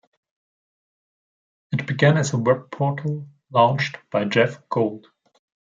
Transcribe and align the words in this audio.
It 1.71 1.85
began 1.85 2.17
as 2.17 2.33
a 2.33 2.39
web 2.39 2.71
portal 2.71 3.27
launched 3.51 3.97
by 4.09 4.25
Jeff 4.25 4.67
Gold. 4.67 5.05